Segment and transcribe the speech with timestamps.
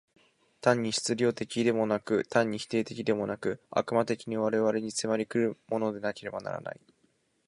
[0.61, 6.81] 単に質料的でもなく、単に否定的でもなく、悪魔的に我々に迫り来るものでなければならない。